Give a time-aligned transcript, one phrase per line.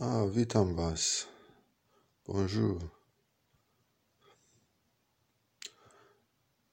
[0.00, 1.26] A, witam Was.
[2.26, 2.90] Bonjour.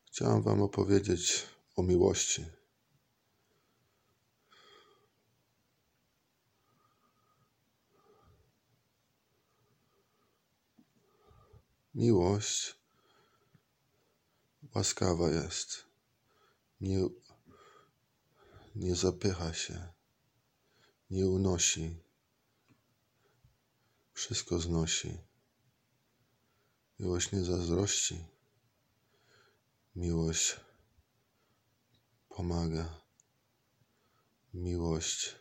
[0.05, 2.45] Chciałem Wam opowiedzieć o miłości.
[11.95, 12.75] Miłość
[14.75, 15.85] łaskawa jest.
[16.81, 16.99] Nie,
[18.75, 19.87] nie zapycha się,
[21.09, 22.01] nie unosi,
[24.13, 25.17] wszystko znosi.
[26.99, 28.25] Miłość nie zazdrości.
[29.95, 30.59] Miłość
[32.29, 33.01] pomaga.
[34.53, 35.35] Miłość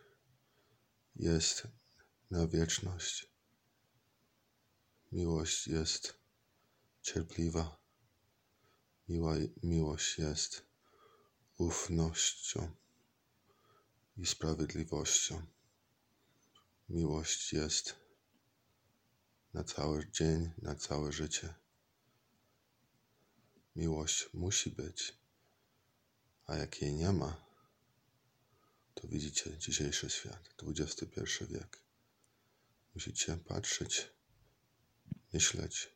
[1.16, 1.68] jest
[2.30, 3.26] na wieczność.
[5.12, 6.14] Miłość jest
[7.02, 7.80] cierpliwa.
[9.08, 10.62] Miła, miłość jest
[11.56, 12.70] ufnością
[14.16, 15.46] i sprawiedliwością.
[16.88, 17.94] Miłość jest
[19.54, 21.54] na cały dzień, na całe życie.
[23.76, 25.14] Miłość musi być,
[26.46, 27.44] a jak jej nie ma,
[28.94, 31.20] to widzicie dzisiejszy świat, XXI
[31.50, 31.82] wiek.
[32.94, 34.10] Musicie patrzeć,
[35.32, 35.88] myśleć.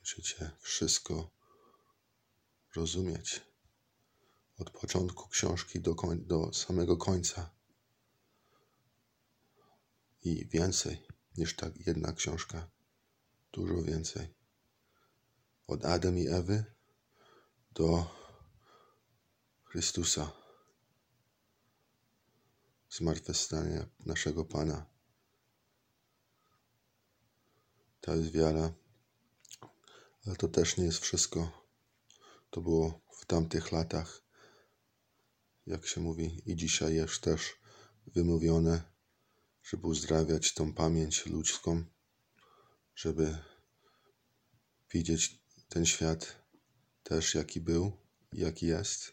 [0.00, 1.30] Musicie wszystko
[2.74, 3.40] rozumieć.
[4.58, 7.50] Od początku książki do, do samego końca.
[10.22, 12.68] I więcej niż tak jedna książka.
[13.52, 14.34] Dużo więcej.
[15.66, 16.64] Od Adam i Ewy
[17.74, 18.10] do
[19.64, 20.32] Chrystusa.
[22.90, 24.86] Zmartwychwstania naszego Pana.
[28.00, 28.72] To jest wiara.
[30.26, 31.64] Ale to też nie jest wszystko.
[32.50, 34.22] To było w tamtych latach,
[35.66, 37.56] jak się mówi, i dzisiaj jest też
[38.06, 38.93] wymówione,
[39.64, 41.84] żeby uzdrawiać tą pamięć ludzką,
[42.94, 43.38] żeby
[44.92, 46.36] widzieć ten świat
[47.02, 47.92] też jaki był,
[48.32, 49.12] jaki jest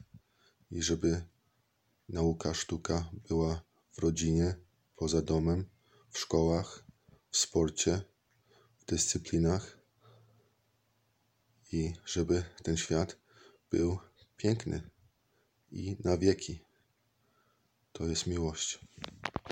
[0.71, 1.25] i żeby
[2.09, 3.61] nauka, sztuka była
[3.91, 4.55] w rodzinie,
[4.95, 5.69] poza domem,
[6.09, 6.85] w szkołach,
[7.31, 8.01] w sporcie,
[8.79, 9.77] w dyscyplinach
[11.71, 13.17] i żeby ten świat
[13.69, 13.99] był
[14.37, 14.89] piękny
[15.71, 16.65] i na wieki.
[17.93, 18.79] To jest miłość.